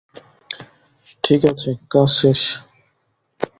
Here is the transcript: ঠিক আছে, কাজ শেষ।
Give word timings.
ঠিক 1.23 1.41
আছে, 1.45 1.69
কাজ 1.89 2.09
শেষ। 2.19 2.41